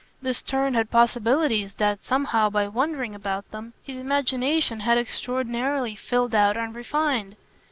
[0.19, 6.33] This turn had possibilities that, somehow, by wondering about them, his imagination had extraordinarily filled
[6.33, 7.35] out and refined.